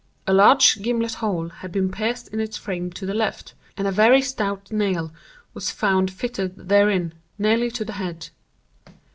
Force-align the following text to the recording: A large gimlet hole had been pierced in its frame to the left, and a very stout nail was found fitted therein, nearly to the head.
A 0.25 0.33
large 0.33 0.81
gimlet 0.81 1.13
hole 1.21 1.49
had 1.49 1.71
been 1.71 1.91
pierced 1.91 2.29
in 2.29 2.39
its 2.39 2.57
frame 2.57 2.89
to 2.93 3.05
the 3.05 3.13
left, 3.13 3.53
and 3.77 3.87
a 3.87 3.91
very 3.91 4.19
stout 4.19 4.71
nail 4.71 5.11
was 5.53 5.69
found 5.69 6.09
fitted 6.09 6.55
therein, 6.69 7.13
nearly 7.37 7.69
to 7.69 7.85
the 7.85 7.93
head. 7.93 8.29